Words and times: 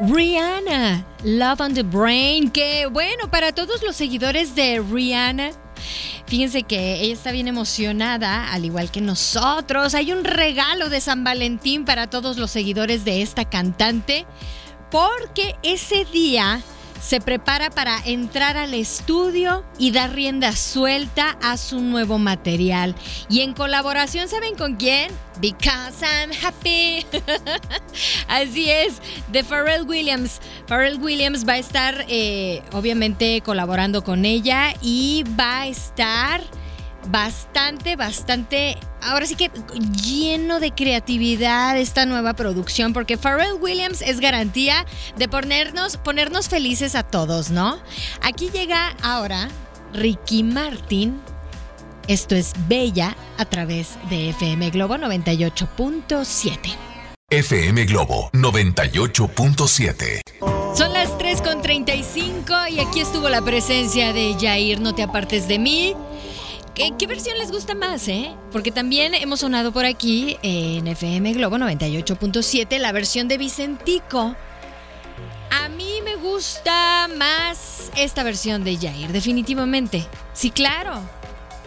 Rihanna, 0.00 1.04
Love 1.22 1.60
on 1.60 1.74
the 1.74 1.82
Brain, 1.82 2.50
que 2.50 2.86
bueno, 2.86 3.30
para 3.30 3.52
todos 3.52 3.82
los 3.82 3.94
seguidores 3.94 4.54
de 4.54 4.80
Rihanna, 4.80 5.50
fíjense 6.26 6.62
que 6.62 7.00
ella 7.00 7.12
está 7.12 7.30
bien 7.30 7.46
emocionada, 7.46 8.52
al 8.52 8.64
igual 8.64 8.90
que 8.90 9.00
nosotros. 9.00 9.94
Hay 9.94 10.12
un 10.12 10.24
regalo 10.24 10.88
de 10.88 11.00
San 11.00 11.24
Valentín 11.24 11.84
para 11.84 12.08
todos 12.08 12.38
los 12.38 12.50
seguidores 12.50 13.04
de 13.04 13.22
esta 13.22 13.48
cantante, 13.48 14.26
porque 14.90 15.56
ese 15.62 16.04
día 16.06 16.62
se 17.02 17.20
prepara 17.20 17.68
para 17.68 17.98
entrar 18.06 18.56
al 18.56 18.74
estudio 18.74 19.64
y 19.76 19.90
dar 19.90 20.14
rienda 20.14 20.52
suelta 20.52 21.36
a 21.42 21.56
su 21.56 21.80
nuevo 21.80 22.18
material. 22.18 22.94
Y 23.28 23.40
en 23.40 23.54
colaboración, 23.54 24.28
¿saben 24.28 24.54
con 24.54 24.76
quién? 24.76 25.10
Because 25.40 26.04
I'm 26.04 26.30
happy. 26.42 27.04
Así 28.28 28.70
es, 28.70 29.02
de 29.32 29.42
Pharrell 29.42 29.82
Williams. 29.82 30.40
Pharrell 30.68 31.00
Williams 31.00 31.46
va 31.46 31.54
a 31.54 31.58
estar, 31.58 32.04
eh, 32.08 32.62
obviamente, 32.72 33.40
colaborando 33.40 34.04
con 34.04 34.24
ella 34.24 34.72
y 34.80 35.24
va 35.38 35.62
a 35.62 35.66
estar 35.66 36.40
bastante, 37.08 37.96
bastante, 37.96 38.78
ahora 39.00 39.26
sí 39.26 39.34
que 39.34 39.50
lleno 40.04 40.60
de 40.60 40.72
creatividad 40.72 41.76
esta 41.78 42.06
nueva 42.06 42.34
producción, 42.34 42.92
porque 42.92 43.16
Pharrell 43.16 43.54
Williams 43.60 44.02
es 44.02 44.20
garantía 44.20 44.86
de 45.16 45.28
ponernos, 45.28 45.96
ponernos 45.96 46.48
felices 46.48 46.94
a 46.94 47.02
todos, 47.02 47.50
¿no? 47.50 47.80
Aquí 48.20 48.50
llega 48.50 48.94
ahora 49.02 49.48
Ricky 49.92 50.42
Martin. 50.42 51.20
Esto 52.08 52.34
es 52.34 52.52
Bella 52.66 53.16
a 53.38 53.44
través 53.44 53.90
de 54.10 54.30
FM 54.30 54.70
Globo 54.70 54.96
98.7. 54.96 56.76
FM 57.30 57.86
Globo 57.86 58.30
98.7 58.34 60.20
Son 60.76 60.92
las 60.92 61.08
3.35 61.12 62.70
y 62.70 62.80
aquí 62.80 63.00
estuvo 63.00 63.30
la 63.30 63.40
presencia 63.40 64.12
de 64.12 64.36
Jair, 64.38 64.80
no 64.80 64.94
te 64.94 65.02
apartes 65.02 65.48
de 65.48 65.58
mí. 65.58 65.94
¿Qué, 66.74 67.06
versión 67.06 67.36
les 67.36 67.52
gusta 67.52 67.74
más, 67.74 68.08
eh? 68.08 68.34
Porque 68.50 68.72
también 68.72 69.12
hemos 69.14 69.40
sonado 69.40 69.72
por 69.72 69.84
aquí 69.84 70.38
en 70.42 70.86
FM 70.86 71.34
Globo 71.34 71.58
98.7 71.58 72.78
la 72.78 72.92
versión 72.92 73.28
de 73.28 73.36
Vicentico. 73.36 74.34
A 75.50 75.68
mí 75.68 76.00
me 76.02 76.16
gusta 76.16 77.08
más 77.14 77.90
esta 77.94 78.22
versión 78.22 78.64
de 78.64 78.78
Jair, 78.78 79.12
definitivamente. 79.12 80.06
Sí, 80.32 80.50
claro. 80.50 81.02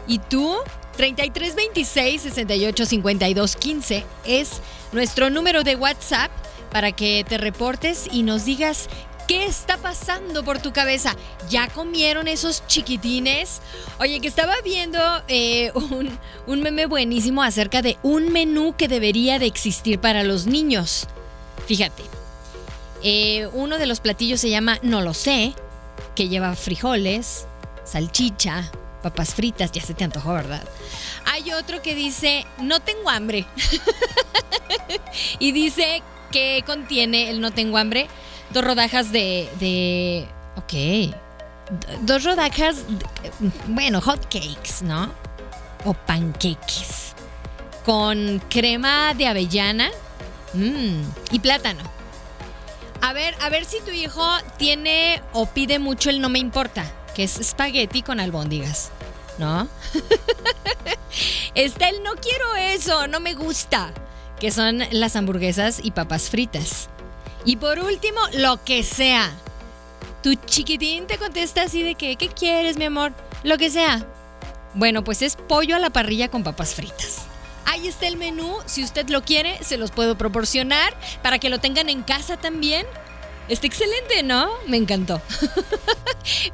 ¿Y 0.07 0.17
tú? 0.17 0.55
3326 0.97 2.21
68 2.21 2.85
52 2.85 3.55
15 3.57 4.05
es 4.25 4.61
nuestro 4.91 5.29
número 5.29 5.63
de 5.63 5.75
WhatsApp 5.75 6.31
para 6.71 6.93
que 6.93 7.23
te 7.27 7.37
reportes 7.37 8.07
y 8.11 8.23
nos 8.23 8.45
digas 8.45 8.89
¿Qué 9.27 9.45
está 9.45 9.77
pasando 9.77 10.43
por 10.43 10.59
tu 10.59 10.71
cabeza? 10.71 11.15
¿Ya 11.49 11.67
comieron 11.67 12.27
esos 12.27 12.65
chiquitines? 12.67 13.59
Oye, 13.99 14.19
que 14.19 14.27
estaba 14.27 14.53
viendo 14.63 14.99
eh, 15.27 15.71
un, 15.73 16.17
un 16.45 16.61
meme 16.61 16.85
buenísimo 16.85 17.41
acerca 17.41 17.81
de 17.81 17.97
un 18.03 18.31
menú 18.31 18.75
que 18.77 18.87
debería 18.87 19.39
de 19.39 19.47
existir 19.47 19.99
para 19.99 20.23
los 20.23 20.45
niños. 20.45 21.07
Fíjate, 21.65 22.03
eh, 23.01 23.47
uno 23.53 23.77
de 23.79 23.87
los 23.87 23.99
platillos 23.99 24.39
se 24.39 24.49
llama 24.49 24.79
No 24.83 25.01
lo 25.01 25.13
sé, 25.13 25.53
que 26.15 26.29
lleva 26.29 26.55
frijoles, 26.55 27.47
salchicha, 27.83 28.71
papas 29.01 29.33
fritas, 29.33 29.71
ya 29.71 29.81
se 29.81 29.95
te 29.95 30.03
antojó, 30.03 30.33
¿verdad? 30.33 30.63
Hay 31.25 31.51
otro 31.53 31.81
que 31.81 31.95
dice 31.95 32.45
No 32.59 32.79
tengo 32.79 33.09
hambre. 33.09 33.47
y 35.39 35.51
dice 35.51 36.03
que 36.31 36.63
contiene 36.65 37.29
el 37.29 37.41
No 37.41 37.51
tengo 37.51 37.77
hambre 37.77 38.07
dos 38.55 38.63
rodajas 38.63 39.11
de, 39.11 39.49
de 39.59 40.25
ok, 40.55 41.13
dos 42.03 42.23
rodajas, 42.23 42.85
bueno, 43.67 43.99
hot 43.99 44.23
cakes, 44.23 44.81
¿no? 44.81 45.11
O 45.83 45.93
panqueques 45.93 47.13
con 47.85 48.41
crema 48.49 49.13
de 49.13 49.27
avellana 49.27 49.89
mm, 50.53 51.01
y 51.31 51.39
plátano. 51.39 51.83
A 53.01 53.11
ver, 53.11 53.35
a 53.41 53.49
ver 53.49 53.65
si 53.65 53.81
tu 53.81 53.91
hijo 53.91 54.25
tiene 54.57 55.21
o 55.33 55.47
pide 55.47 55.77
mucho 55.77 56.09
el 56.09 56.21
no 56.21 56.29
me 56.29 56.39
importa, 56.39 56.89
que 57.13 57.23
es 57.23 57.37
espagueti 57.37 58.03
con 58.03 58.21
albóndigas, 58.21 58.89
¿no? 59.37 59.67
Está 61.55 61.89
el 61.89 62.01
no 62.03 62.15
quiero 62.15 62.55
eso, 62.55 63.07
no 63.07 63.19
me 63.19 63.33
gusta, 63.33 63.91
que 64.39 64.49
son 64.49 64.81
las 64.91 65.17
hamburguesas 65.17 65.81
y 65.83 65.91
papas 65.91 66.29
fritas. 66.29 66.87
Y 67.45 67.57
por 67.57 67.79
último, 67.79 68.19
lo 68.33 68.63
que 68.63 68.83
sea. 68.83 69.31
Tu 70.23 70.33
chiquitín 70.33 71.05
te 71.05 71.19
contesta 71.19 71.61
así 71.63 71.83
de 71.83 71.93
que, 71.93 72.15
¿qué 72.15 72.29
quieres, 72.29 72.77
mi 72.77 72.85
amor? 72.85 73.13
Lo 73.43 73.57
que 73.59 73.69
sea. 73.69 74.03
Bueno, 74.73 75.03
pues 75.03 75.21
es 75.21 75.35
pollo 75.35 75.75
a 75.75 75.79
la 75.79 75.91
parrilla 75.91 76.29
con 76.29 76.43
papas 76.43 76.73
fritas. 76.73 77.27
Ahí 77.65 77.87
está 77.87 78.07
el 78.07 78.17
menú. 78.17 78.57
Si 78.65 78.83
usted 78.83 79.09
lo 79.09 79.23
quiere, 79.23 79.63
se 79.63 79.77
los 79.77 79.91
puedo 79.91 80.17
proporcionar 80.17 80.93
para 81.21 81.37
que 81.37 81.49
lo 81.49 81.59
tengan 81.59 81.89
en 81.89 82.01
casa 82.01 82.37
también. 82.37 82.85
Está 83.47 83.67
excelente, 83.67 84.23
¿no? 84.23 84.49
Me 84.67 84.77
encantó. 84.77 85.21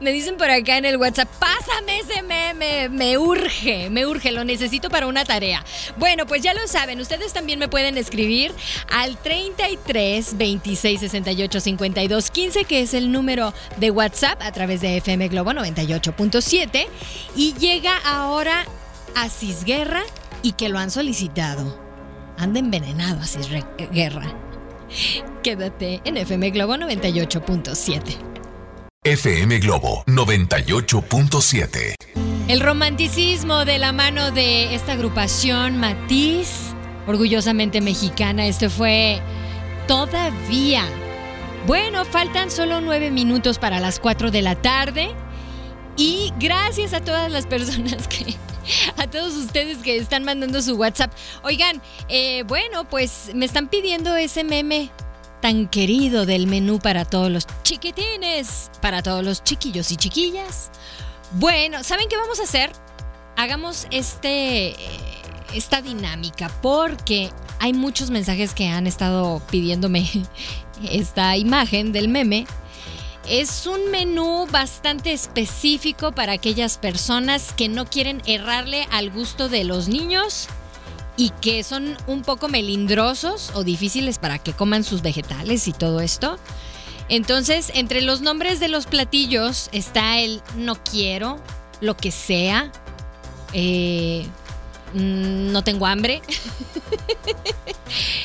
me, 0.00 0.12
dicen 0.12 0.36
por 0.36 0.50
acá 0.50 0.78
en 0.78 0.84
el 0.86 0.96
WhatsApp, 0.96 1.28
pásame 1.38 2.00
ese 2.00 2.22
meme, 2.22 2.88
me 2.88 3.18
urge, 3.18 3.90
me 3.90 4.06
urge, 4.06 4.32
lo 4.32 4.42
necesito 4.44 4.88
para 4.88 5.06
una 5.06 5.24
tarea. 5.24 5.64
Bueno, 5.98 6.26
pues 6.26 6.42
ya 6.42 6.54
lo 6.54 6.66
saben, 6.66 7.00
ustedes 7.00 7.32
también 7.32 7.58
me 7.58 7.68
pueden 7.68 7.98
escribir 7.98 8.54
al 8.90 9.18
33 9.18 10.38
26 10.38 11.00
68 11.00 11.60
52 11.60 12.30
15, 12.30 12.64
que 12.64 12.80
es 12.80 12.94
el 12.94 13.12
número 13.12 13.52
de 13.76 13.90
WhatsApp 13.90 14.40
a 14.42 14.52
través 14.52 14.80
de 14.80 14.96
FM 14.96 15.28
Globo 15.28 15.50
98.7. 15.52 16.86
Y 17.36 17.52
llega 17.54 17.96
ahora 18.04 18.64
Asís 19.14 19.64
Guerra 19.64 20.02
y 20.42 20.52
que 20.52 20.68
lo 20.70 20.78
han 20.78 20.90
solicitado. 20.90 21.78
Anda 22.38 22.58
envenenado 22.58 23.20
Asís 23.20 23.50
Re- 23.50 23.64
Guerra. 23.92 24.34
Quédate 25.42 26.00
en 26.04 26.16
FM 26.16 26.50
Globo 26.50 26.76
98.7. 26.76 28.18
FM 29.04 29.58
Globo 29.58 30.04
98.7 30.06 31.94
El 32.46 32.60
romanticismo 32.60 33.64
de 33.64 33.78
la 33.78 33.92
mano 33.92 34.30
de 34.30 34.76
esta 34.76 34.92
agrupación 34.92 35.78
Matiz, 35.78 36.72
orgullosamente 37.08 37.80
mexicana, 37.80 38.46
esto 38.46 38.70
fue 38.70 39.20
todavía. 39.88 40.84
Bueno, 41.66 42.04
faltan 42.04 42.50
solo 42.50 42.80
nueve 42.80 43.10
minutos 43.10 43.58
para 43.58 43.80
las 43.80 43.98
4 43.98 44.30
de 44.30 44.42
la 44.42 44.54
tarde. 44.54 45.10
Y 45.96 46.32
gracias 46.38 46.92
a 46.92 47.00
todas 47.00 47.30
las 47.30 47.46
personas 47.46 48.08
que, 48.08 48.36
a 48.96 49.06
todos 49.08 49.34
ustedes 49.34 49.78
que 49.78 49.96
están 49.96 50.24
mandando 50.24 50.60
su 50.62 50.76
WhatsApp. 50.76 51.12
Oigan, 51.42 51.82
eh, 52.08 52.44
bueno, 52.46 52.88
pues 52.88 53.30
me 53.34 53.44
están 53.44 53.68
pidiendo 53.68 54.16
ese 54.16 54.44
meme 54.44 54.90
tan 55.40 55.66
querido 55.66 56.24
del 56.24 56.46
menú 56.46 56.78
para 56.78 57.04
todos 57.04 57.30
los 57.30 57.46
chiquitines, 57.64 58.70
para 58.80 59.02
todos 59.02 59.24
los 59.24 59.42
chiquillos 59.42 59.90
y 59.90 59.96
chiquillas. 59.96 60.70
Bueno, 61.32 61.82
¿saben 61.82 62.08
qué 62.08 62.16
vamos 62.16 62.38
a 62.38 62.44
hacer? 62.44 62.70
Hagamos 63.36 63.88
este, 63.90 64.70
eh, 64.70 64.76
esta 65.52 65.82
dinámica 65.82 66.48
porque 66.62 67.30
hay 67.58 67.72
muchos 67.72 68.10
mensajes 68.10 68.54
que 68.54 68.68
han 68.68 68.86
estado 68.86 69.42
pidiéndome 69.50 70.08
esta 70.90 71.36
imagen 71.36 71.92
del 71.92 72.08
meme. 72.08 72.46
Es 73.28 73.66
un 73.66 73.90
menú 73.90 74.46
bastante 74.50 75.12
específico 75.12 76.12
para 76.12 76.32
aquellas 76.32 76.76
personas 76.78 77.52
que 77.52 77.68
no 77.68 77.86
quieren 77.86 78.20
errarle 78.26 78.86
al 78.90 79.10
gusto 79.10 79.48
de 79.48 79.64
los 79.64 79.88
niños 79.88 80.48
y 81.16 81.30
que 81.30 81.62
son 81.62 81.96
un 82.06 82.22
poco 82.22 82.48
melindrosos 82.48 83.52
o 83.54 83.62
difíciles 83.62 84.18
para 84.18 84.38
que 84.38 84.52
coman 84.52 84.82
sus 84.82 85.02
vegetales 85.02 85.68
y 85.68 85.72
todo 85.72 86.00
esto. 86.00 86.36
Entonces, 87.08 87.70
entre 87.74 88.00
los 88.00 88.22
nombres 88.22 88.58
de 88.58 88.68
los 88.68 88.86
platillos 88.86 89.68
está 89.72 90.18
el 90.18 90.42
no 90.56 90.82
quiero, 90.82 91.36
lo 91.80 91.96
que 91.96 92.10
sea, 92.10 92.72
eh, 93.52 94.26
mm, 94.94 95.52
no 95.52 95.62
tengo 95.64 95.86
hambre. 95.86 96.22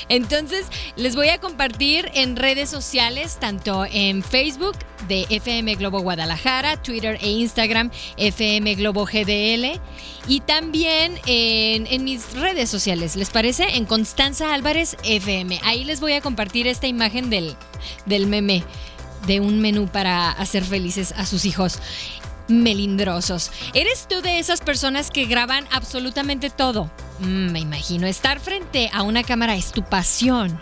Entonces, 0.09 0.65
les 0.95 1.15
voy 1.15 1.29
a 1.29 1.39
compartir 1.39 2.09
en 2.13 2.35
redes 2.35 2.69
sociales, 2.69 3.37
tanto 3.39 3.85
en 3.91 4.23
Facebook 4.23 4.77
de 5.07 5.25
FM 5.29 5.75
Globo 5.75 5.99
Guadalajara, 5.99 6.81
Twitter 6.81 7.17
e 7.21 7.29
Instagram 7.29 7.91
FM 8.17 8.75
Globo 8.75 9.05
GDL 9.05 9.79
y 10.27 10.41
también 10.41 11.19
en, 11.25 11.87
en, 11.87 12.03
mis 12.03 12.33
redes 12.33 12.69
sociales, 12.69 13.15
¿les 13.15 13.29
parece? 13.29 13.75
En 13.75 13.85
Constanza 13.85 14.53
Álvarez 14.53 14.97
FM. 15.03 15.59
Ahí 15.63 15.83
les 15.83 15.99
voy 15.99 16.13
a 16.13 16.21
compartir 16.21 16.67
esta 16.67 16.87
imagen 16.87 17.29
del, 17.29 17.55
del 18.05 18.27
meme 18.27 18.63
de 19.25 19.39
un 19.39 19.59
menú 19.59 19.87
para 19.87 20.31
hacer 20.31 20.63
felices 20.63 21.13
a 21.17 21.25
sus 21.25 21.45
hijos 21.45 21.79
melindrosos. 22.47 23.51
¿Eres 23.73 24.07
tú 24.07 24.21
de 24.21 24.39
esas 24.39 24.61
personas 24.61 25.11
que 25.11 25.25
graban 25.25 25.67
absolutamente 25.71 26.49
todo? 26.49 26.91
Mm, 27.19 27.51
me 27.51 27.59
imagino 27.59 28.07
estar 28.07 28.39
frente 28.39 28.89
a 28.93 29.03
una 29.03 29.23
cámara 29.23 29.55
es 29.55 29.71
tu 29.71 29.83
pasión. 29.83 30.57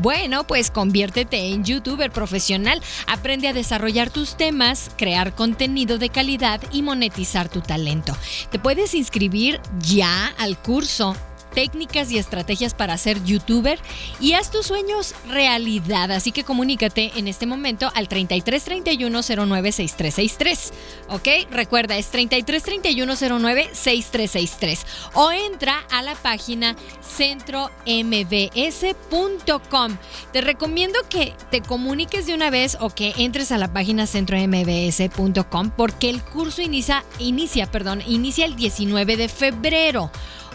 Bueno, 0.00 0.46
pues 0.46 0.70
conviértete 0.70 1.48
en 1.48 1.64
youtuber 1.64 2.12
profesional, 2.12 2.80
aprende 3.08 3.48
a 3.48 3.52
desarrollar 3.52 4.10
tus 4.10 4.36
temas, 4.36 4.92
crear 4.96 5.34
contenido 5.34 5.98
de 5.98 6.08
calidad 6.08 6.60
y 6.70 6.82
monetizar 6.82 7.48
tu 7.48 7.62
talento. 7.62 8.16
Te 8.50 8.60
puedes 8.60 8.94
inscribir 8.94 9.60
ya 9.80 10.28
al 10.38 10.56
curso 10.56 11.16
técnicas 11.54 12.10
y 12.10 12.18
estrategias 12.18 12.74
para 12.74 12.98
ser 12.98 13.22
youtuber 13.24 13.78
y 14.20 14.34
haz 14.34 14.50
tus 14.50 14.66
sueños 14.66 15.14
realidad. 15.28 16.10
Así 16.12 16.32
que 16.32 16.44
comunícate 16.44 17.12
en 17.16 17.28
este 17.28 17.46
momento 17.46 17.90
al 17.94 18.08
33 18.08 18.64
31 18.64 19.20
09 19.46 19.72
6363. 19.72 20.72
¿Ok? 21.08 21.28
Recuerda, 21.50 21.96
es 21.96 22.08
33 22.08 22.62
31 22.62 23.14
09 23.40 23.70
6363. 23.72 24.86
O 25.14 25.30
entra 25.32 25.84
a 25.90 26.02
la 26.02 26.14
página 26.14 26.76
centrombs.com. 27.02 27.78
Te 30.32 30.40
recomiendo 30.40 30.98
que 31.08 31.34
te 31.50 31.60
comuniques 31.62 32.26
de 32.26 32.34
una 32.34 32.50
vez 32.50 32.76
o 32.80 32.90
que 32.90 33.14
entres 33.18 33.52
a 33.52 33.58
la 33.58 33.72
página 33.72 34.06
centrombs.com 34.06 35.70
porque 35.76 36.10
el 36.10 36.22
curso 36.22 36.62
inicia, 36.62 37.04
inicia, 37.18 37.66
perdón, 37.66 38.02
inicia 38.06 38.44
el 38.44 38.56
19 38.56 39.16
de 39.16 39.28
febrero. 39.28 40.10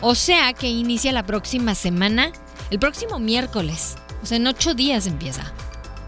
O 0.06 0.16
sea 0.16 0.52
que 0.52 0.68
inicia 0.68 1.14
la 1.14 1.26
próxima 1.26 1.76
semana, 1.76 2.34
el 2.72 2.78
próximo 2.78 3.20
miércoles. 3.20 3.96
O 4.22 4.26
sea, 4.26 4.36
en 4.36 4.46
ocho 4.48 4.74
días 4.74 5.08
empieza. 5.08 5.54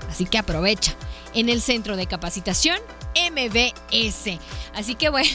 Así 0.09 0.25
que 0.25 0.38
aprovecha. 0.38 0.94
En 1.33 1.47
el 1.47 1.62
centro 1.62 1.95
de 1.95 2.06
capacitación 2.06 2.77
MBS. 3.15 4.38
Así 4.74 4.95
que 4.95 5.07
bueno, 5.07 5.30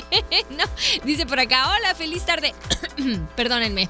no, 0.56 0.64
dice 1.04 1.26
por 1.26 1.38
acá, 1.38 1.70
hola, 1.76 1.94
feliz 1.94 2.24
tarde. 2.24 2.54
Perdónenme. 3.36 3.88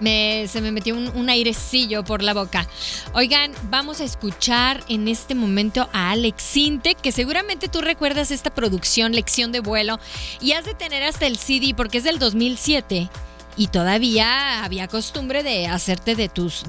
Me, 0.00 0.46
se 0.48 0.60
me 0.60 0.72
metió 0.72 0.96
un, 0.96 1.28
airecillo 1.30 2.04
por 2.04 2.22
la 2.22 2.34
boca. 2.34 2.66
Oigan, 3.12 3.52
vamos 3.64 4.00
a 4.00 4.04
escuchar 4.04 4.82
en 4.88 5.08
este 5.08 5.34
momento 5.34 5.88
a 5.92 6.10
Alex 6.10 6.42
Sinte, 6.42 6.94
que 6.94 7.12
seguramente 7.12 7.68
tú 7.68 7.80
recuerdas 7.80 8.30
esta 8.30 8.50
producción, 8.50 9.12
Lección 9.12 9.52
de 9.52 9.60
Vuelo, 9.60 10.00
y 10.40 10.52
has 10.52 10.64
de 10.64 10.74
tener 10.74 11.02
hasta 11.02 11.26
el 11.26 11.36
CD 11.36 11.74
porque 11.76 11.98
es 11.98 12.04
del 12.04 12.18
2007 12.18 13.10
y 13.56 13.66
todavía 13.68 14.64
había 14.64 14.88
costumbre 14.88 15.42
de 15.42 15.66
hacerte 15.66 16.14
de 16.16 16.28
tus, 16.28 16.64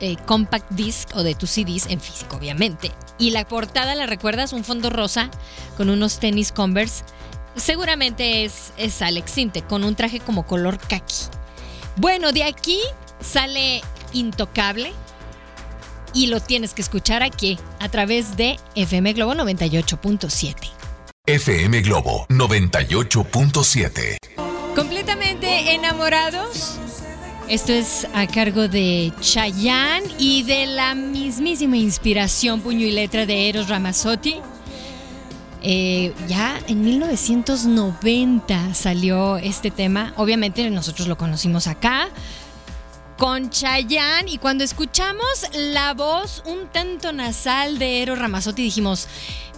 eh, 0.00 0.16
compact 0.26 0.70
disc 0.72 1.08
o 1.14 1.22
de 1.22 1.34
tus 1.34 1.50
CDs 1.50 1.86
en 1.86 2.00
físico, 2.00 2.36
obviamente. 2.36 2.92
Y 3.18 3.30
la 3.30 3.46
portada, 3.46 3.94
¿la 3.94 4.06
recuerdas? 4.06 4.52
Un 4.52 4.64
fondo 4.64 4.90
rosa 4.90 5.30
con 5.76 5.88
unos 5.88 6.18
tenis 6.18 6.52
Converse. 6.52 7.04
Seguramente 7.56 8.44
es, 8.44 8.72
es 8.76 9.00
Alex 9.02 9.30
Sinte, 9.30 9.62
con 9.62 9.84
un 9.84 9.94
traje 9.94 10.20
como 10.20 10.46
color 10.46 10.78
kaki. 10.78 11.14
Bueno, 11.98 12.30
de 12.32 12.44
aquí 12.44 12.78
sale 13.20 13.82
Intocable 14.12 14.92
y 16.14 16.28
lo 16.28 16.38
tienes 16.40 16.72
que 16.72 16.80
escuchar 16.80 17.24
aquí 17.24 17.58
a 17.80 17.88
través 17.88 18.36
de 18.36 18.56
FM 18.76 19.14
Globo 19.14 19.34
98.7. 19.34 20.54
FM 21.26 21.82
Globo 21.82 22.26
98.7. 22.28 24.16
Completamente 24.76 25.74
enamorados. 25.74 26.78
Esto 27.48 27.72
es 27.72 28.06
a 28.14 28.28
cargo 28.28 28.68
de 28.68 29.12
Chayanne 29.20 30.06
y 30.18 30.44
de 30.44 30.66
la 30.66 30.94
mismísima 30.94 31.76
inspiración 31.78 32.60
puño 32.60 32.86
y 32.86 32.92
letra 32.92 33.26
de 33.26 33.48
Eros 33.48 33.68
Ramazzotti. 33.68 34.40
Eh, 35.62 36.14
ya 36.28 36.60
en 36.68 36.82
1990 36.82 38.74
salió 38.74 39.36
este 39.38 39.70
tema. 39.70 40.12
Obviamente 40.16 40.68
nosotros 40.70 41.08
lo 41.08 41.16
conocimos 41.16 41.66
acá 41.66 42.08
con 43.16 43.50
Chayanne 43.50 44.30
y 44.30 44.38
cuando 44.38 44.62
escuchamos 44.62 45.46
la 45.52 45.92
voz 45.92 46.42
un 46.46 46.68
tanto 46.68 47.12
nasal 47.12 47.78
de 47.78 48.02
Eros 48.02 48.18
Ramazzotti 48.18 48.62
dijimos, 48.62 49.08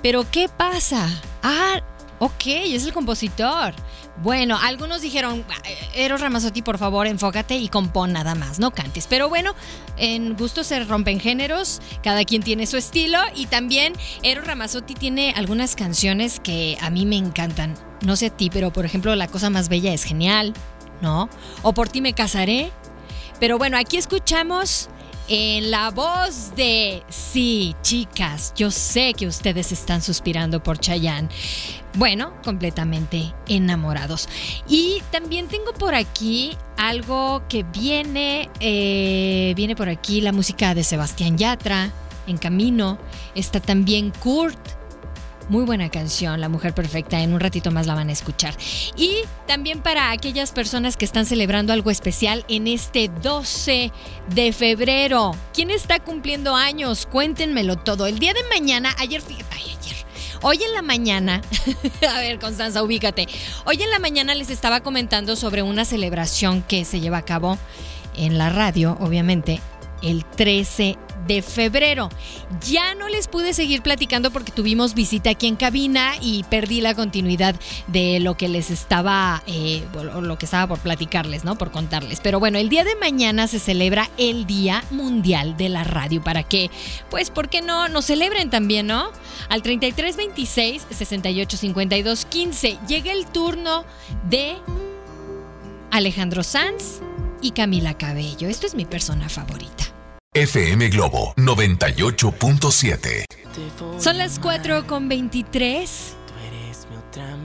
pero 0.02 0.24
¿qué 0.30 0.48
pasa? 0.48 1.06
Ah, 1.42 1.82
ok, 2.20 2.46
es 2.46 2.84
el 2.84 2.92
compositor. 2.92 3.74
Bueno, 4.22 4.58
algunos 4.62 5.00
dijeron, 5.00 5.44
Eros 5.94 6.20
Ramazzotti, 6.20 6.62
por 6.62 6.78
favor, 6.78 7.06
enfócate 7.06 7.56
y 7.56 7.68
compón 7.68 8.12
nada 8.12 8.34
más, 8.34 8.58
no 8.58 8.70
cantes. 8.70 9.06
Pero 9.08 9.28
bueno, 9.28 9.54
en 9.96 10.36
gusto 10.36 10.62
se 10.62 10.84
rompen 10.84 11.18
géneros, 11.18 11.80
cada 12.02 12.24
quien 12.24 12.42
tiene 12.42 12.66
su 12.66 12.76
estilo 12.76 13.18
y 13.34 13.46
también 13.46 13.94
Eros 14.22 14.46
Ramazzotti 14.46 14.94
tiene 14.94 15.32
algunas 15.34 15.74
canciones 15.74 16.38
que 16.38 16.76
a 16.80 16.90
mí 16.90 17.06
me 17.06 17.16
encantan. 17.16 17.74
No 18.02 18.14
sé 18.16 18.26
a 18.26 18.30
ti, 18.30 18.50
pero 18.50 18.72
por 18.72 18.84
ejemplo, 18.84 19.16
La 19.16 19.26
cosa 19.26 19.50
más 19.50 19.68
bella 19.68 19.92
es 19.92 20.04
genial, 20.04 20.52
¿no? 21.00 21.28
O 21.62 21.72
Por 21.72 21.88
ti 21.88 22.00
me 22.00 22.12
casaré. 22.12 22.70
Pero 23.40 23.56
bueno, 23.56 23.78
aquí 23.78 23.96
escuchamos 23.96 24.90
en 25.32 25.70
la 25.70 25.90
voz 25.90 26.56
de 26.56 27.04
sí, 27.08 27.76
chicas, 27.82 28.52
yo 28.56 28.72
sé 28.72 29.14
que 29.14 29.28
ustedes 29.28 29.70
están 29.70 30.02
suspirando 30.02 30.60
por 30.60 30.78
Chayanne. 30.78 31.28
Bueno, 31.94 32.32
completamente 32.42 33.32
enamorados. 33.46 34.28
Y 34.68 35.00
también 35.12 35.46
tengo 35.46 35.72
por 35.72 35.94
aquí 35.94 36.58
algo 36.76 37.44
que 37.48 37.62
viene, 37.62 38.50
eh, 38.58 39.54
viene 39.54 39.76
por 39.76 39.88
aquí 39.88 40.20
la 40.20 40.32
música 40.32 40.74
de 40.74 40.82
Sebastián 40.82 41.38
Yatra, 41.38 41.92
en 42.26 42.36
camino. 42.36 42.98
Está 43.36 43.60
también 43.60 44.10
Kurt 44.10 44.79
muy 45.50 45.64
buena 45.64 45.90
canción, 45.90 46.40
La 46.40 46.48
Mujer 46.48 46.72
Perfecta. 46.72 47.20
En 47.20 47.34
un 47.34 47.40
ratito 47.40 47.72
más 47.72 47.86
la 47.86 47.96
van 47.96 48.08
a 48.08 48.12
escuchar. 48.12 48.54
Y 48.96 49.16
también 49.46 49.82
para 49.82 50.12
aquellas 50.12 50.52
personas 50.52 50.96
que 50.96 51.04
están 51.04 51.26
celebrando 51.26 51.72
algo 51.72 51.90
especial 51.90 52.44
en 52.48 52.68
este 52.68 53.10
12 53.22 53.90
de 54.32 54.52
febrero. 54.52 55.32
¿Quién 55.52 55.72
está 55.72 55.98
cumpliendo 55.98 56.54
años? 56.54 57.06
Cuéntenmelo 57.06 57.76
todo. 57.76 58.06
El 58.06 58.20
día 58.20 58.32
de 58.32 58.44
mañana, 58.48 58.94
ayer, 58.98 59.20
fíjate, 59.20 59.44
ay, 59.50 59.76
ayer. 59.80 59.96
Hoy 60.42 60.62
en 60.62 60.72
la 60.72 60.82
mañana, 60.82 61.42
a 62.08 62.20
ver, 62.20 62.38
Constanza, 62.38 62.82
ubícate. 62.84 63.26
Hoy 63.66 63.82
en 63.82 63.90
la 63.90 63.98
mañana 63.98 64.36
les 64.36 64.50
estaba 64.50 64.80
comentando 64.80 65.34
sobre 65.34 65.62
una 65.62 65.84
celebración 65.84 66.62
que 66.62 66.84
se 66.84 67.00
lleva 67.00 67.18
a 67.18 67.24
cabo 67.24 67.58
en 68.16 68.38
la 68.38 68.50
radio, 68.50 68.96
obviamente, 69.00 69.60
el 70.02 70.24
13 70.24 70.96
de 71.26 71.42
febrero. 71.42 72.08
Ya 72.68 72.94
no 72.94 73.08
les 73.08 73.28
pude 73.28 73.52
seguir 73.54 73.82
platicando 73.82 74.30
porque 74.30 74.52
tuvimos 74.52 74.94
visita 74.94 75.30
aquí 75.30 75.46
en 75.46 75.56
cabina 75.56 76.12
y 76.20 76.44
perdí 76.44 76.80
la 76.80 76.94
continuidad 76.94 77.54
de 77.86 78.20
lo 78.20 78.36
que 78.36 78.48
les 78.48 78.70
estaba, 78.70 79.42
eh, 79.46 79.84
lo 80.20 80.38
que 80.38 80.44
estaba 80.46 80.66
por 80.66 80.78
platicarles, 80.78 81.44
¿no? 81.44 81.56
Por 81.56 81.70
contarles. 81.70 82.20
Pero 82.20 82.40
bueno, 82.40 82.58
el 82.58 82.68
día 82.68 82.84
de 82.84 82.96
mañana 82.96 83.46
se 83.46 83.58
celebra 83.58 84.10
el 84.16 84.46
Día 84.46 84.84
Mundial 84.90 85.56
de 85.56 85.68
la 85.68 85.84
Radio. 85.84 86.22
¿Para 86.22 86.42
qué? 86.42 86.70
Pues, 87.10 87.30
¿por 87.30 87.48
qué 87.48 87.62
no? 87.62 87.88
Nos 87.88 88.06
celebren 88.06 88.50
también, 88.50 88.86
¿no? 88.86 89.10
Al 89.48 89.62
3326 89.62 90.86
6852 90.90 92.24
15 92.24 92.78
llega 92.88 93.12
el 93.12 93.26
turno 93.26 93.84
de 94.28 94.56
Alejandro 95.90 96.42
Sanz 96.42 97.00
y 97.42 97.52
Camila 97.52 97.94
Cabello. 97.94 98.48
Esto 98.48 98.66
es 98.66 98.74
mi 98.74 98.84
persona 98.84 99.28
favorita. 99.28 99.89
FM 100.32 100.90
Globo 100.90 101.34
98.7. 101.38 103.24
Son 103.98 104.16
las 104.16 104.38
4 104.38 104.86
con 104.86 105.08
23 105.08 106.16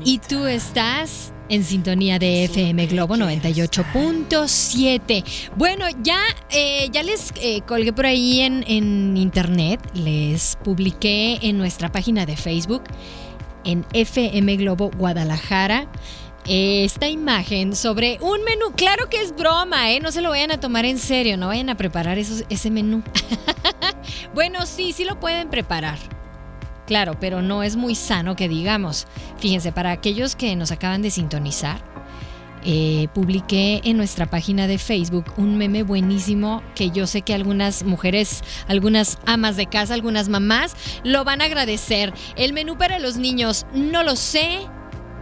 y 0.04 0.20
tú 0.20 0.46
estás 0.46 1.34
en 1.50 1.63
sintonía 1.63 2.20
de 2.20 2.44
FM 2.44 2.86
Globo 2.86 3.15
98.7. 3.15 5.24
Bueno, 5.56 5.88
ya, 6.04 6.20
eh, 6.51 6.88
ya 6.92 7.01
les 7.01 7.34
eh, 7.42 7.62
colgué 7.62 7.92
por 7.92 8.06
ahí 8.06 8.42
en, 8.42 8.63
en 8.68 9.18
internet, 9.18 9.80
les 9.96 10.56
publiqué 10.63 11.39
en 11.42 11.58
nuestra 11.58 11.92
página 11.92 12.27
de 12.27 12.38
Facebook, 12.38 12.84
en 13.63 13.84
FM 13.94 14.58
Globo 14.58 14.92
Guadalajara 14.96 15.88
esta 16.48 17.08
imagen 17.08 17.75
sobre 17.75 18.18
un 18.22 18.44
menú. 18.44 18.72
Claro 18.75 19.10
que 19.10 19.22
es 19.22 19.36
broma, 19.36 19.92
¿eh? 19.92 20.00
No 20.00 20.12
se 20.12 20.22
lo 20.22 20.30
vayan 20.30 20.52
a 20.52 20.60
tomar 20.60 20.86
en 20.86 21.00
serio, 21.00 21.38
no 21.38 21.48
vayan 21.48 21.70
a 21.70 21.75
preparar 21.75 22.18
ese 22.18 22.72
menú. 22.72 23.04
bueno, 24.34 24.66
sí, 24.66 24.94
sí 24.94 25.06
lo 25.06 25.20
pueden 25.20 25.50
preparar. 25.50 25.98
Claro, 26.86 27.18
pero 27.20 27.42
no 27.42 27.64
es 27.64 27.75
muy 27.75 27.96
sano 27.96 28.36
que 28.36 28.48
digamos. 28.48 29.08
Fíjense, 29.40 29.72
para 29.72 29.92
aquellos 29.92 30.36
que 30.36 30.56
nos 30.56 30.72
acaban 30.72 31.02
de 31.02 31.10
sintonizar, 31.10 31.82
eh, 32.64 33.08
publiqué 33.14 33.82
en 33.84 33.98
nuestra 33.98 34.28
página 34.28 34.68
de 34.68 34.78
Facebook 34.78 35.25
un 35.38 35.58
meme 35.58 35.84
buenísimo 35.84 36.64
que 36.74 36.90
yo 36.90 37.06
sé 37.06 37.22
que 37.22 37.34
algunas 37.34 37.84
mujeres, 37.84 38.44
algunas 38.68 39.20
amas 39.25 39.56
de 39.56 39.68
casa, 39.68 39.94
algunas 39.94 40.30
mamás 40.30 40.75
lo 41.04 41.24
van 41.24 41.42
a 41.42 41.46
agradecer. 41.46 42.14
El 42.36 42.54
menú 42.54 42.78
para 42.78 43.00
los 43.00 43.18
niños, 43.18 43.66
no 43.74 44.04
lo 44.04 44.16
sé, 44.16 44.62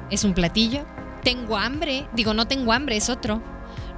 es 0.10 0.24
un 0.24 0.34
platillo. 0.34 0.86
Tengo 1.24 1.58
hambre, 1.58 2.08
digo, 2.14 2.34
no 2.34 2.48
tengo 2.48 2.74
hambre, 2.74 2.98
es 2.98 3.10
otro. 3.10 3.42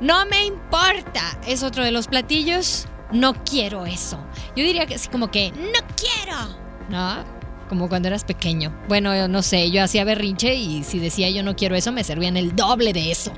No 0.01 0.25
me 0.25 0.45
importa, 0.45 1.39
es 1.47 1.63
otro 1.63 1.83
de 1.83 1.91
los 1.91 2.07
platillos. 2.07 2.87
No 3.11 3.33
quiero 3.43 3.85
eso. 3.85 4.17
Yo 4.55 4.63
diría 4.63 4.85
que 4.85 4.95
así 4.95 5.09
como 5.09 5.31
que, 5.31 5.51
no 5.51 5.79
quiero. 5.95 6.65
¿No? 6.89 7.35
como 7.69 7.89
cuando 7.89 8.07
eras 8.07 8.23
pequeño. 8.23 8.75
Bueno, 8.87 9.27
no 9.27 9.41
sé, 9.41 9.71
yo 9.71 9.83
hacía 9.83 10.03
berrinche 10.03 10.55
y 10.55 10.83
si 10.83 10.99
decía 10.99 11.29
yo 11.29 11.43
no 11.43 11.55
quiero 11.55 11.75
eso, 11.75 11.91
me 11.91 12.03
servían 12.03 12.37
el 12.37 12.55
doble 12.55 12.93
de 12.93 13.11
eso. 13.11 13.31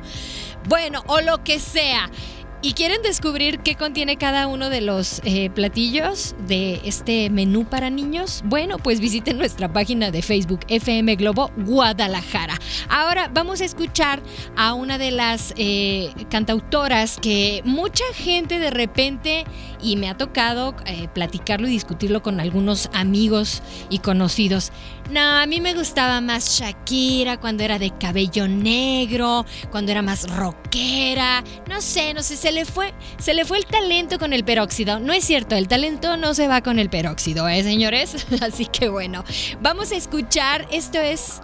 Bueno, 0.67 1.03
o 1.08 1.22
lo 1.22 1.44
que 1.44 1.60
sea. 1.60 2.10
¿Y 2.59 2.73
quieren 2.73 3.03
descubrir 3.03 3.59
qué 3.59 3.75
contiene 3.75 4.17
cada 4.17 4.47
uno 4.47 4.71
de 4.71 4.81
los 4.81 5.21
eh, 5.23 5.51
platillos 5.51 6.35
de 6.47 6.81
este 6.83 7.29
menú 7.29 7.65
para 7.65 7.91
niños? 7.91 8.41
Bueno, 8.45 8.79
pues 8.79 8.99
visiten 8.99 9.37
nuestra 9.37 9.71
página 9.71 10.09
de 10.09 10.23
Facebook 10.23 10.61
FM 10.67 11.17
Globo 11.17 11.51
Guadalajara. 11.55 12.59
Ahora 12.89 13.29
vamos 13.31 13.61
a 13.61 13.65
escuchar 13.65 14.23
a 14.55 14.73
una 14.73 14.97
de 14.97 15.11
las 15.11 15.53
eh, 15.55 16.11
cantautoras 16.31 17.19
que 17.21 17.61
mucha 17.63 18.03
gente 18.15 18.57
de 18.57 18.71
repente, 18.71 19.45
y 19.79 19.95
me 19.95 20.09
ha 20.09 20.17
tocado 20.17 20.75
eh, 20.87 21.07
platicarlo 21.13 21.67
y 21.67 21.71
discutirlo 21.71 22.23
con 22.23 22.39
algunos 22.39 22.89
amigos 22.91 23.61
y 23.91 23.99
conocidos, 23.99 24.71
no, 25.11 25.21
a 25.21 25.45
mí 25.45 25.61
me 25.61 25.73
gustaba 25.73 26.19
más 26.19 26.59
Shakira 26.59 27.39
cuando 27.39 27.63
era 27.63 27.79
de 27.79 27.91
cabello 27.91 28.45
negro, 28.45 29.45
cuando 29.71 29.93
era 29.93 30.01
más 30.01 30.29
rockera. 30.29 31.45
No 31.69 31.79
sé, 31.79 32.13
no 32.13 32.21
sé, 32.21 32.35
se 32.48 32.54
le 32.54 32.63
fue, 32.63 32.94
se 33.20 33.34
le 33.34 33.44
fue 33.44 33.58
el 33.58 33.66
talento 33.66 34.18
con 34.20 34.32
el 34.32 34.46
peróxido. 34.46 35.01
No 35.01 35.12
es 35.12 35.25
cierto, 35.25 35.58
el 35.58 35.68
talento 35.68 36.16
no 36.16 36.34
se 36.34 36.48
va 36.48 36.62
con 36.62 36.80
el 36.80 36.89
peróxido, 36.89 37.50
¿eh, 37.50 37.62
señores? 37.62 38.25
Así 38.42 38.68
que 38.68 38.88
bueno, 38.88 39.25
vamos 39.60 39.92
a 39.92 39.98
escuchar. 39.98 40.66
Esto 40.72 40.98
es 40.98 41.42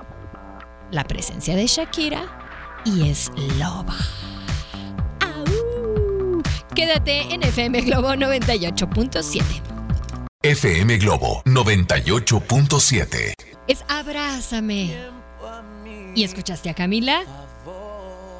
la 0.92 1.04
presencia 1.04 1.58
de 1.58 1.68
Shakira 1.68 2.82
y 2.86 3.10
es 3.10 3.34
Loba. 3.60 3.98
Quédate 6.74 7.34
en 7.34 7.44
FM 7.44 7.82
Globo 7.82 8.14
98.7. 8.14 9.44
FM 10.42 10.98
Globo 11.00 11.44
98.7 11.44 13.34
es 13.68 13.84
Abrázame. 13.90 14.96
¿Y 16.16 16.24
escuchaste 16.24 16.70
a 16.70 16.74
Camila? 16.74 17.24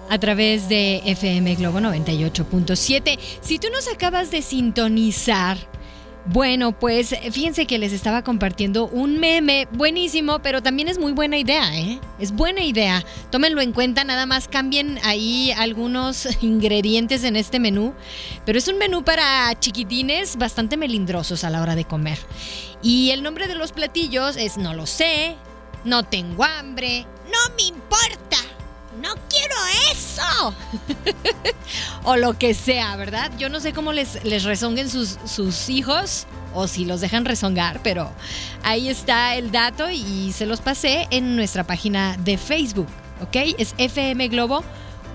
A 0.10 0.20
través 0.20 0.70
de 0.70 1.02
FM 1.06 1.56
Globo 1.56 1.80
98.7. 1.80 3.18
Si 3.42 3.58
tú 3.58 3.68
nos 3.72 3.88
acabas 3.88 4.30
de 4.30 4.42
sintonizar, 4.42 5.58
bueno, 6.26 6.72
pues 6.72 7.14
fíjense 7.32 7.66
que 7.66 7.78
les 7.78 7.92
estaba 7.92 8.24
compartiendo 8.24 8.88
un 8.88 9.20
meme 9.20 9.68
buenísimo, 9.72 10.40
pero 10.40 10.62
también 10.62 10.88
es 10.88 10.98
muy 10.98 11.12
buena 11.12 11.38
idea, 11.38 11.78
¿eh? 11.78 12.00
Es 12.18 12.32
buena 12.32 12.64
idea. 12.64 13.04
Tómenlo 13.30 13.60
en 13.60 13.74
cuenta, 13.74 14.06
nada 14.06 14.26
más 14.26 14.48
cambien 14.48 15.00
ahí 15.04 15.52
algunos 15.52 16.30
ingredientes 16.42 17.26
en 17.26 17.36
este 17.36 17.60
menú. 17.60 17.94
Pero 18.46 18.58
es 18.58 18.70
un 18.70 18.78
menú 18.78 19.04
para 19.04 19.54
chiquitines 19.60 20.38
bastante 20.38 20.78
melindrosos 20.78 21.44
a 21.44 21.50
la 21.50 21.62
hora 21.62 21.76
de 21.76 21.84
comer. 21.84 22.20
Y 22.82 23.10
el 23.10 23.22
nombre 23.22 23.48
de 23.48 23.56
los 23.56 23.74
platillos 23.74 24.38
es 24.38 24.58
No 24.58 24.74
lo 24.74 24.86
sé, 24.86 25.36
No 25.84 26.04
tengo 26.04 26.46
hambre, 26.46 27.06
No 27.26 27.54
me 27.58 27.64
importa 27.64 28.23
no 29.04 29.10
quiero 29.30 29.56
eso. 29.92 30.56
o 32.04 32.16
lo 32.16 32.38
que 32.38 32.54
sea, 32.54 32.96
¿verdad? 32.96 33.32
Yo 33.38 33.50
no 33.50 33.60
sé 33.60 33.74
cómo 33.74 33.92
les, 33.92 34.24
les 34.24 34.44
rezonguen 34.44 34.90
sus, 34.90 35.20
sus 35.26 35.70
hijos 35.70 36.26
o 36.54 36.68
si 36.68 36.86
los 36.86 37.02
dejan 37.02 37.26
rezongar, 37.26 37.82
pero 37.84 38.12
ahí 38.64 38.88
está 38.88 39.36
el 39.36 39.52
dato 39.52 39.90
y 39.90 40.32
se 40.32 40.46
los 40.46 40.62
pasé 40.62 41.08
en 41.12 41.36
nuestra 41.36 41.66
página 41.66 42.16
de 42.18 42.38
Facebook, 42.38 42.88
¿ok? 43.22 43.56
Es 43.58 43.76
FM 43.78 44.30
Globo 44.30 44.64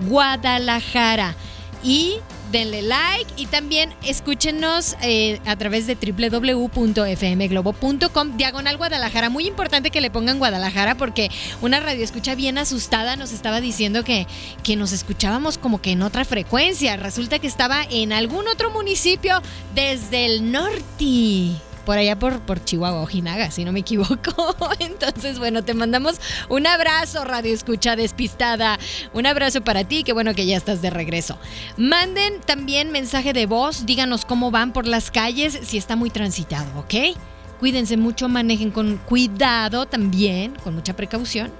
Guadalajara. 0.07 1.35
Y 1.83 2.18
denle 2.50 2.83
like 2.83 3.31
y 3.37 3.47
también 3.47 3.95
escúchenos 4.02 4.97
eh, 5.02 5.40
a 5.47 5.57
través 5.57 5.87
de 5.87 5.97
www.fmglobo.com 5.97 8.37
diagonal 8.37 8.76
Guadalajara. 8.76 9.31
Muy 9.31 9.47
importante 9.47 9.90
que 9.90 10.00
le 10.00 10.11
pongan 10.11 10.38
Guadalajara 10.38 10.97
porque 10.97 11.31
una 11.61 11.81
radio 11.81 12.05
escucha 12.05 12.35
bien 12.35 12.59
asustada 12.59 13.17
nos 13.17 13.33
estaba 13.33 13.61
diciendo 13.61 14.05
que, 14.05 14.26
que 14.62 14.76
nos 14.76 14.93
escuchábamos 14.93 15.59
como 15.59 15.81
que 15.81 15.93
en 15.93 16.02
otra 16.02 16.25
frecuencia. 16.25 16.97
Resulta 16.97 17.38
que 17.38 17.47
estaba 17.47 17.85
en 17.90 18.12
algún 18.12 18.49
otro 18.49 18.71
municipio 18.71 19.40
desde 19.75 20.26
el 20.26 20.50
norte 20.50 21.67
por 21.88 21.97
allá 21.97 22.18
por, 22.18 22.62
Chihuahua, 22.62 23.00
Ojinaga, 23.00 23.50
si 23.50 23.64
no 23.64 23.73
me 23.73 23.80
equivoco. 23.80 24.54
Entonces, 24.78 25.38
bueno, 25.38 25.64
te 25.64 25.73
mandamos 25.73 26.21
un 26.50 26.66
abrazo, 26.66 27.25
Radio 27.25 27.54
Escucha 27.54 27.97
Despistada. 27.97 28.78
Un 29.14 29.25
abrazo 29.25 29.62
para 29.62 29.85
ti, 29.85 30.04
qué 30.04 30.12
bueno 30.12 30.35
que 30.35 30.45
ya 30.45 30.59
estás 30.59 30.83
de 30.83 30.90
regreso. 30.90 31.38
Manden 31.78 32.42
también 32.42 32.92
mensaje 32.92 33.33
de 33.33 33.47
voz, 33.47 33.87
díganos 33.87 34.26
cómo 34.26 34.50
van 34.50 34.75
por 34.75 34.87
las 34.87 35.11
calles, 35.11 35.59
si 35.62 35.78
está 35.78 35.97
muy 35.97 36.11
transitado, 36.11 36.78
¿ok? 36.78 37.16
Cuídense 37.59 37.97
mucho, 37.97 38.28
manejen 38.28 38.71
con 38.71 38.99
cuidado 38.99 39.87
también, 39.87 40.57
con 40.62 40.75
mucha 40.75 40.95
precaución. 40.95 41.54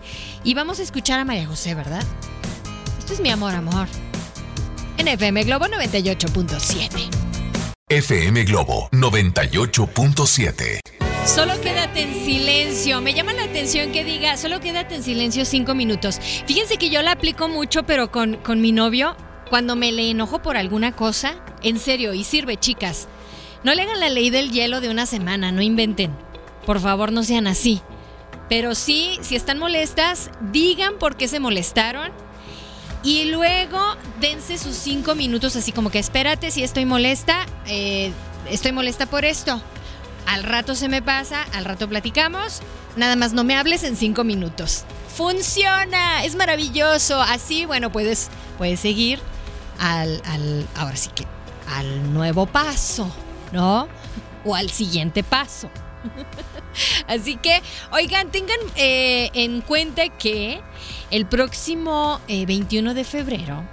Y 0.45 0.53
vamos 0.53 0.79
a 0.79 0.83
escuchar 0.83 1.21
a 1.21 1.25
María 1.25 1.47
José, 1.47 1.75
¿verdad? 1.75 2.05
Esto 2.99 3.15
es 3.15 3.21
mi 3.21 3.31
amor, 3.31 3.55
amor. 3.55 3.89
En 4.99 5.09
FM 5.09 5.45
Globo 5.45 5.65
98.7. 5.69 7.28
FM 7.91 8.45
Globo 8.45 8.91
98.7. 8.93 10.81
Solo 11.25 11.59
quédate 11.63 12.03
en 12.03 12.23
silencio. 12.23 13.01
Me 13.01 13.15
llama 13.15 13.33
la 13.33 13.45
atención 13.45 13.93
que 13.93 14.05
diga, 14.05 14.37
solo 14.37 14.61
quédate 14.61 14.97
en 14.97 15.03
silencio 15.03 15.47
cinco 15.47 15.75
minutos. 15.75 16.21
Fíjense 16.47 16.77
que 16.77 16.91
yo 16.91 17.01
la 17.01 17.13
aplico 17.13 17.49
mucho, 17.49 17.85
pero 17.85 18.13
con, 18.13 18.37
con 18.37 18.61
mi 18.61 18.73
novio, 18.73 19.17
cuando 19.49 19.75
me 19.75 19.91
le 19.91 20.11
enojo 20.11 20.43
por 20.43 20.59
alguna 20.59 20.93
cosa, 20.93 21.37
en 21.63 21.79
serio, 21.79 22.13
y 22.13 22.25
sirve, 22.25 22.59
chicas. 22.59 23.09
No 23.65 23.75
le 23.75 23.81
hagan 23.81 24.01
la 24.01 24.11
ley 24.11 24.29
del 24.29 24.51
hielo 24.51 24.83
de 24.83 24.91
una 24.91 25.07
semana, 25.07 25.51
no 25.51 25.63
inventen. 25.63 26.15
Por 26.67 26.81
favor, 26.81 27.11
no 27.11 27.23
sean 27.23 27.47
así. 27.47 27.81
Pero 28.51 28.75
sí, 28.75 29.19
si 29.23 29.35
están 29.35 29.59
molestas, 29.59 30.31
digan 30.53 30.99
por 30.99 31.17
qué 31.17 31.27
se 31.27 31.41
molestaron 31.41 32.13
y 33.03 33.25
luego 33.27 33.81
dense 34.21 34.59
sus 34.59 34.77
cinco 34.77 35.15
minutos 35.15 35.57
así 35.57 35.73
como 35.73 35.91
que 35.91 35.99
espérate 35.99 36.51
si 36.51 36.63
estoy 36.63 36.85
molesta, 36.85 37.47
eh, 37.67 38.13
estoy 38.51 38.73
molesta 38.73 39.07
por 39.07 39.25
esto. 39.25 39.61
Al 40.27 40.43
rato 40.43 40.75
se 40.75 40.89
me 40.89 41.01
pasa, 41.01 41.45
al 41.55 41.65
rato 41.65 41.89
platicamos, 41.89 42.61
nada 42.97 43.17
más 43.17 43.33
no 43.33 43.45
me 43.45 43.57
hables 43.57 43.83
en 43.83 43.97
cinco 43.97 44.25
minutos. 44.25 44.85
Funciona, 45.17 46.23
es 46.25 46.37
maravilloso. 46.37 47.21
Así, 47.21 47.65
bueno, 47.65 47.91
puedes, 47.91 48.29
puedes 48.59 48.79
seguir 48.81 49.21
al, 49.79 50.21
al, 50.27 50.67
ahora 50.77 50.97
sí 50.97 51.11
que, 51.15 51.27
al 51.75 52.13
nuevo 52.13 52.47
paso, 52.47 53.11
¿no? 53.53 53.89
O 54.45 54.55
al 54.55 54.71
siguiente 54.71 55.25
paso. 55.25 55.71
Así 57.07 57.37
que, 57.37 57.61
oigan, 57.93 58.31
tengan 58.31 58.59
eh, 58.77 59.31
en 59.35 59.61
cuenta 59.61 60.09
que 60.09 60.61
el 61.11 61.27
próximo 61.27 62.21
21 62.29 62.91
eh, 62.91 62.95
de 62.95 63.05
febrero 63.05 63.65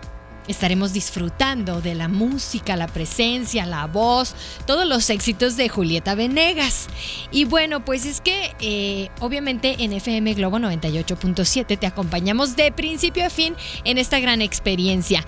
estaremos 0.48 0.94
disfrutando 0.94 1.82
de 1.82 1.96
la 1.96 2.08
música, 2.08 2.76
la 2.76 2.88
presencia, 2.88 3.66
la 3.66 3.88
voz, 3.88 4.36
todos 4.66 4.86
los 4.86 5.10
éxitos 5.10 5.58
de 5.58 5.70
Julieta 5.70 6.16
Venegas. 6.16 6.88
Y 7.32 7.46
bueno, 7.46 7.84
pues 7.84 8.06
es 8.06 8.22
que 8.22 8.56
eh, 8.60 9.10
obviamente 9.20 9.84
en 9.84 9.94
FM 9.94 10.34
Globo 10.36 10.58
98.7 10.58 11.80
te 11.80 11.88
acompañamos 11.88 12.56
de 12.56 12.72
principio 12.72 13.26
a 13.26 13.30
fin 13.30 13.56
en 13.84 13.98
esta 13.98 14.20
gran 14.20 14.42
experiencia. 14.42 15.26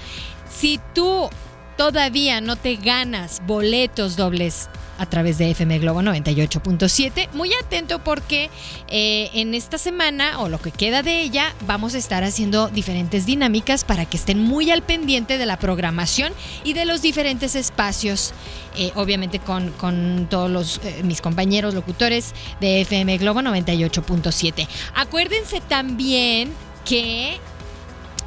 Si 0.50 0.80
tú 0.94 1.30
todavía 1.78 2.42
no 2.42 2.56
te 2.56 2.76
ganas 2.76 3.42
boletos 3.46 4.16
dobles 4.16 4.70
a 4.98 5.06
través 5.06 5.38
de 5.38 5.52
FM 5.52 5.80
Globo 5.80 6.02
98.7. 6.02 7.30
Muy 7.34 7.52
atento 7.54 8.00
porque 8.00 8.50
eh, 8.88 9.30
en 9.34 9.54
esta 9.54 9.78
semana 9.78 10.40
o 10.40 10.50
lo 10.50 10.60
que 10.60 10.72
queda 10.72 11.04
de 11.04 11.22
ella 11.22 11.54
vamos 11.68 11.94
a 11.94 12.00
estar 12.00 12.24
haciendo 12.24 12.68
diferentes 12.70 13.26
dinámicas 13.26 13.84
para 13.84 14.06
que 14.06 14.18
estén 14.18 14.42
muy 14.42 14.72
al 14.72 14.82
pendiente 14.82 15.38
de 15.38 15.46
la 15.46 15.60
programación 15.60 16.34
y 16.64 16.74
de 16.74 16.86
los 16.86 17.02
diferentes 17.02 17.56
espacios, 17.56 18.34
eh, 18.76 18.92
obviamente 18.96 19.40
con, 19.40 20.28
todos 20.30 20.50
los, 20.50 20.82
eh, 20.84 21.02
mis 21.04 21.22
compañeros 21.22 21.74
locutores 21.74 22.34
de 22.60 22.82
FM 22.82 23.20
Globo 23.20 23.42
98.7. 23.42 24.68
Acuérdense 24.96 25.62
también 25.62 26.52
que 26.86 27.38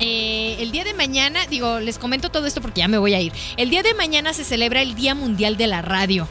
el 0.00 0.73
día 0.73 0.85
de 0.85 0.95
mañana, 0.95 1.47
digo, 1.47 1.80
les 1.80 1.99
comento 1.99 2.30
todo 2.30 2.47
esto 2.47 2.61
porque 2.61 2.80
ya 2.80 2.88
me 2.88 2.99
voy 2.99 3.14
a 3.14 3.21
ir. 3.21 3.33
El 3.57 3.71
día 3.71 3.83
de 3.83 3.95
mañana 3.95 4.33
se 4.33 4.45
celebra 4.45 4.83
el 4.83 4.95
Día 4.95 5.14
Mundial 5.14 5.57
de 5.57 5.66
la 5.66 5.83
Radio 5.83 6.26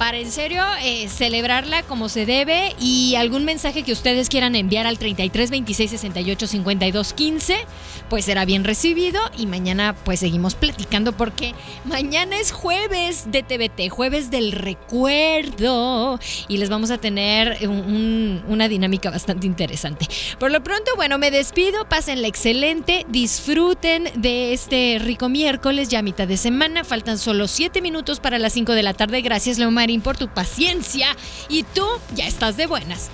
para 0.00 0.16
en 0.16 0.32
serio 0.32 0.64
eh, 0.82 1.10
celebrarla 1.10 1.82
como 1.82 2.08
se 2.08 2.24
debe 2.24 2.74
y 2.80 3.16
algún 3.16 3.44
mensaje 3.44 3.82
que 3.82 3.92
ustedes 3.92 4.30
quieran 4.30 4.54
enviar 4.54 4.86
al 4.86 4.96
33 4.96 5.50
26 5.50 5.90
68 5.90 6.46
52 6.46 7.12
15 7.12 7.66
pues 8.08 8.24
será 8.24 8.46
bien 8.46 8.64
recibido 8.64 9.20
y 9.36 9.44
mañana 9.44 9.94
pues 10.04 10.20
seguimos 10.20 10.54
platicando 10.54 11.12
porque 11.12 11.54
mañana 11.84 12.38
es 12.38 12.50
jueves 12.50 13.30
de 13.30 13.42
TVT, 13.42 13.90
jueves 13.90 14.30
del 14.30 14.52
recuerdo 14.52 16.18
y 16.48 16.56
les 16.56 16.70
vamos 16.70 16.90
a 16.90 16.96
tener 16.96 17.58
una 17.68 18.68
dinámica 18.68 19.10
bastante 19.10 19.46
interesante. 19.46 20.06
Por 20.38 20.50
lo 20.50 20.62
pronto, 20.62 20.90
bueno, 20.96 21.18
me 21.18 21.30
despido, 21.30 21.88
pásenla 21.88 22.26
excelente, 22.26 23.04
disfruten 23.08 24.04
de 24.16 24.54
este 24.54 24.98
rico 24.98 25.28
miércoles 25.28 25.88
ya 25.88 26.00
mitad 26.00 26.26
de 26.26 26.38
semana, 26.38 26.84
faltan 26.84 27.18
solo 27.18 27.46
7 27.48 27.82
minutos 27.82 28.18
para 28.18 28.38
las 28.38 28.54
5 28.54 28.72
de 28.72 28.82
la 28.82 28.94
tarde, 28.94 29.20
gracias 29.20 29.58
Leomar 29.90 30.02
por 30.02 30.16
tu 30.16 30.28
paciencia 30.28 31.16
y 31.48 31.64
tú 31.64 31.84
ya 32.14 32.26
estás 32.26 32.56
de 32.56 32.66
buenas. 32.66 33.10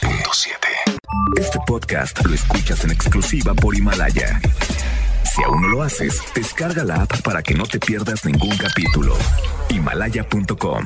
Este 1.38 1.59
podcast 1.66 2.25
lo 2.26 2.35
escuchas 2.35 2.85
en 2.85 2.90
exclusiva 2.90 3.54
por 3.54 3.75
Himalaya. 3.76 4.40
Si 5.35 5.42
aún 5.42 5.62
no 5.62 5.68
lo 5.68 5.82
haces, 5.82 6.21
descarga 6.35 6.85
la 6.85 6.97
app 7.02 7.23
para 7.23 7.42
que 7.42 7.54
no 7.54 7.64
te 7.64 7.80
pierdas 7.80 8.26
ningún 8.26 8.54
capítulo. 8.59 9.16
Himalaya.com 9.71 10.80